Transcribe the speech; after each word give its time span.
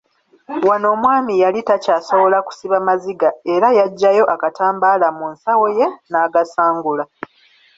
Wano 0.67 0.87
omwami 0.95 1.33
yali 1.43 1.59
takyasobola 1.67 2.37
kusiba 2.47 2.77
maziga 2.87 3.29
era 3.53 3.67
yaggyayo 3.79 4.23
akatambaala 4.33 5.07
mu 5.17 5.25
nsawo 5.33 5.65
ye 5.77 5.87
n’agasangula. 6.09 7.03